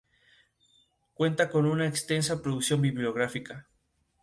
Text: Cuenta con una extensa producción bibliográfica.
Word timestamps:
Cuenta 1.13 1.47
con 1.51 1.67
una 1.67 1.85
extensa 1.87 2.41
producción 2.41 2.81
bibliográfica. 2.81 3.67